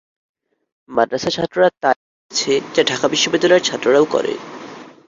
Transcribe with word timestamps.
মাদ্রাসার 0.89 1.35
ছাত্ররা 1.37 1.69
তা 1.81 1.89
ই 1.93 2.01
করেছে, 2.11 2.53
যা 2.75 2.81
ঢাকা 2.83 3.05
বিশ্ববিদ্যালয়ের 3.07 3.65
ছাত্ররাও 3.65 4.05
করে। 4.05 4.33